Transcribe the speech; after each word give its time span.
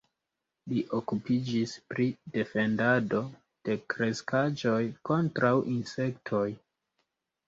Li 0.71 0.81
okupiĝis 0.99 1.73
pri 1.91 2.07
defendado 2.37 3.19
de 3.69 3.75
kreskaĵoj 3.95 4.79
kontraŭ 5.11 5.53
insektoj. 5.75 6.43